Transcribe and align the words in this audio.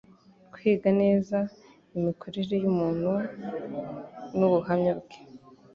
kwiga 0.53 0.89
neza 1.01 1.37
imikorere 1.97 2.55
y'umuntu 2.63 3.11
n'ubuhamya 4.37 4.93
bwe 4.99 5.17